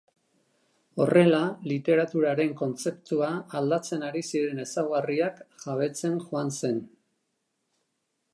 [1.03, 1.41] Horrela
[1.71, 3.29] literaturaren kontzeptua
[3.61, 6.83] aldatzen ari ziren ezaugarriak jabetzen joan zen.